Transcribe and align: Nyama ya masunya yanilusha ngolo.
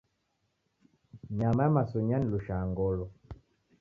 Nyama 1.37 1.61
ya 1.63 1.73
masunya 1.75 2.13
yanilusha 2.13 2.55
ngolo. 2.69 3.05